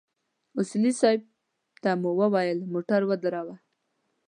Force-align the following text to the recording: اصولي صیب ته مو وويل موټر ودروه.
اصولي 0.59 0.91
صیب 1.01 1.21
ته 1.81 1.89
مو 2.01 2.11
وويل 2.21 2.59
موټر 2.73 3.01
ودروه. 3.05 3.55